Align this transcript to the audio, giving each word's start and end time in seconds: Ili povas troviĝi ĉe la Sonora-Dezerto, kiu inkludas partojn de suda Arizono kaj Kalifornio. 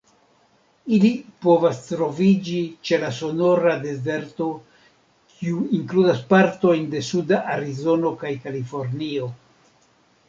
Ili 0.97 1.09
povas 1.45 1.81
troviĝi 1.89 2.61
ĉe 2.89 2.99
la 3.03 3.11
Sonora-Dezerto, 3.19 4.47
kiu 5.35 5.61
inkludas 5.81 6.25
partojn 6.33 6.91
de 6.95 7.05
suda 7.13 7.43
Arizono 7.59 8.17
kaj 8.25 8.35
Kalifornio. 8.49 9.33